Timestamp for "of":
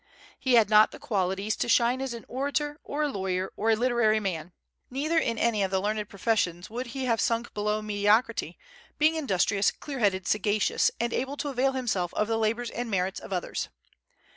5.61-5.69, 12.15-12.27, 13.19-13.31